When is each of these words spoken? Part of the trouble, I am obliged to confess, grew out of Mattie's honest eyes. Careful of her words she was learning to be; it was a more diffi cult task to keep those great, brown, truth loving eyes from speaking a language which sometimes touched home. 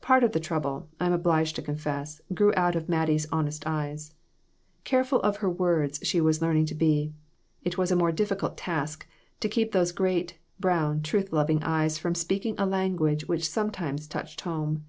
Part 0.00 0.24
of 0.24 0.32
the 0.32 0.40
trouble, 0.40 0.88
I 0.98 1.06
am 1.06 1.12
obliged 1.12 1.54
to 1.54 1.62
confess, 1.62 2.20
grew 2.34 2.52
out 2.56 2.74
of 2.74 2.88
Mattie's 2.88 3.28
honest 3.30 3.64
eyes. 3.68 4.12
Careful 4.82 5.20
of 5.22 5.36
her 5.36 5.48
words 5.48 6.00
she 6.02 6.20
was 6.20 6.42
learning 6.42 6.66
to 6.66 6.74
be; 6.74 7.12
it 7.62 7.78
was 7.78 7.92
a 7.92 7.94
more 7.94 8.10
diffi 8.10 8.36
cult 8.36 8.56
task 8.56 9.06
to 9.38 9.48
keep 9.48 9.70
those 9.70 9.92
great, 9.92 10.36
brown, 10.58 11.02
truth 11.02 11.32
loving 11.32 11.62
eyes 11.62 11.98
from 11.98 12.16
speaking 12.16 12.56
a 12.58 12.66
language 12.66 13.26
which 13.28 13.48
sometimes 13.48 14.08
touched 14.08 14.40
home. 14.40 14.86